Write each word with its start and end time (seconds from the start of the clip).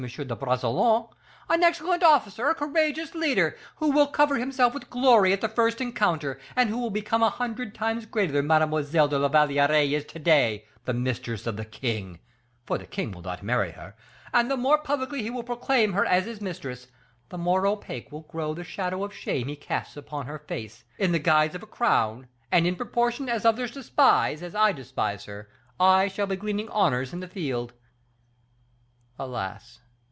de 0.07 0.35
Bragelonne, 0.35 1.05
an 1.47 1.61
excellent 1.61 2.01
officer, 2.01 2.49
a 2.49 2.55
courageous 2.55 3.13
leader, 3.13 3.55
who 3.75 3.91
will 3.91 4.07
cover 4.07 4.37
himself 4.37 4.73
with 4.73 4.89
glory 4.89 5.31
at 5.31 5.41
the 5.41 5.47
first 5.47 5.79
encounter, 5.79 6.39
and 6.55 6.71
who 6.71 6.77
will 6.79 6.89
become 6.89 7.21
a 7.21 7.29
hundred 7.29 7.75
times 7.75 8.07
greater 8.07 8.31
than 8.33 8.47
Mademoiselle 8.47 9.07
de 9.07 9.19
la 9.19 9.27
Valliere 9.27 9.93
is 9.93 10.03
to 10.03 10.17
day, 10.17 10.65
the 10.85 10.93
mistress 10.95 11.45
of 11.45 11.55
the 11.55 11.63
king 11.63 12.17
for 12.65 12.79
the 12.79 12.87
king 12.87 13.11
will 13.11 13.21
not 13.21 13.43
marry 13.43 13.73
her 13.73 13.93
and 14.33 14.49
the 14.49 14.57
more 14.57 14.79
publicly 14.79 15.21
he 15.21 15.29
will 15.29 15.43
proclaim 15.43 15.93
her 15.93 16.03
as 16.03 16.25
his 16.25 16.41
mistress, 16.41 16.87
the 17.29 17.37
more 17.37 17.67
opaque 17.67 18.11
will 18.11 18.21
grow 18.21 18.55
the 18.55 18.63
shadow 18.63 19.03
of 19.03 19.13
shame 19.13 19.47
he 19.47 19.55
casts 19.55 19.95
upon 19.95 20.25
her 20.25 20.39
face, 20.39 20.83
in 20.97 21.11
the 21.11 21.19
guise 21.19 21.53
of 21.53 21.61
a 21.61 21.67
crown; 21.67 22.27
and 22.51 22.65
in 22.65 22.75
proportion 22.75 23.29
as 23.29 23.45
others 23.45 23.69
despise, 23.69 24.41
as 24.41 24.55
I 24.55 24.71
despise 24.71 25.25
her, 25.25 25.47
I 25.79 26.07
shall 26.07 26.25
be 26.25 26.37
gleaning 26.37 26.69
honors 26.69 27.13
in 27.13 27.19
the 27.19 27.27
field. 27.27 27.73
Alas! 29.19 29.79